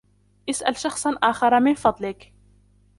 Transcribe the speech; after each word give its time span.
اسأل 0.49 0.77
شخصا 0.77 1.15
آخر 1.23 1.59
من 1.59 1.73
فضلك. 1.73 2.33